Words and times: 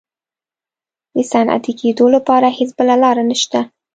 د 1.15 1.17
صنعتي 1.31 1.73
کېدو 1.81 2.05
لپاره 2.15 2.47
هېڅ 2.57 2.69
بله 2.79 2.95
لار 3.03 3.17
نشته. 3.29 3.59